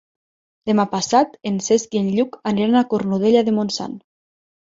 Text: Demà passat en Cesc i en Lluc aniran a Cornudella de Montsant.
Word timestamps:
Demà 0.69 0.85
passat 0.93 1.35
en 1.49 1.59
Cesc 1.65 1.93
i 1.99 2.01
en 2.07 2.07
Lluc 2.15 2.39
aniran 2.53 2.79
a 2.81 2.83
Cornudella 2.95 3.45
de 3.53 3.55
Montsant. 3.61 3.97